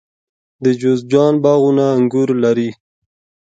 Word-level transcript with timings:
د 0.63 0.65
جوزجان 0.81 1.33
باغونه 1.43 1.85
انګور 1.97 2.29
لري. 2.43 2.69